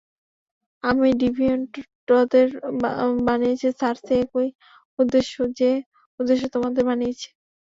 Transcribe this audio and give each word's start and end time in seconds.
আমি 0.83 1.07
ডিভিয়েন্টদের 1.21 2.47
বানিয়েছি, 3.27 3.67
সার্সি, 3.79 4.13
একই 4.23 4.47
উদ্দেশ্য 4.99 5.33
যে 5.59 5.69
উদ্দেশ্যে 6.19 6.47
তোমাদের 6.55 6.83
বানিয়েছি। 6.89 7.27